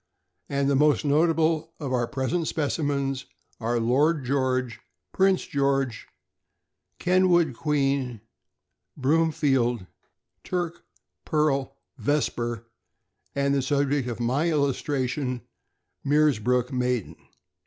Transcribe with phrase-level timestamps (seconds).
[0.49, 3.27] and the most noticeable of our present specimens
[3.59, 4.79] are Lord George,
[5.13, 6.07] Prince George,
[6.97, 8.19] Kenwood Queen,
[8.97, 9.85] Broomfield
[10.43, 10.83] Turk,
[11.23, 12.65] Pearl, Vesper,
[13.35, 15.41] and the subject of my illustration,
[16.03, 17.15] Meersbrook Maiden.